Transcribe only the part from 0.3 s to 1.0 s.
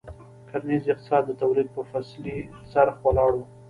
کرنیز